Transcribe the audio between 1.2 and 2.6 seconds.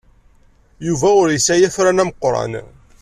ur yesɛi afran ameqran.